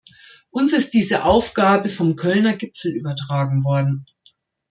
Uns 0.49 0.73
ist 0.73 0.95
diese 0.95 1.25
Aufgabe 1.25 1.87
vom 1.87 2.15
Kölner 2.15 2.55
Gipfel 2.57 2.91
übertragen 2.93 3.63
worden. 3.63 4.03